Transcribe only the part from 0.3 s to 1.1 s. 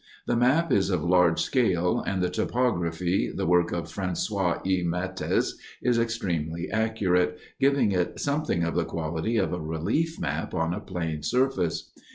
map is of